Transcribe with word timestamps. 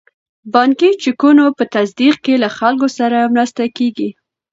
د 0.03 0.03
بانکي 0.53 0.91
چکونو 1.03 1.43
په 1.57 1.63
تصدیق 1.75 2.15
کې 2.25 2.33
له 2.43 2.49
خلکو 2.57 2.87
سره 2.97 3.29
مرسته 3.33 3.63
کیږي. 3.77 4.09